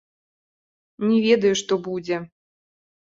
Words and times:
Не 1.09 1.19
ведаю, 1.25 1.51
што 1.61 1.77
будзе. 1.89 2.17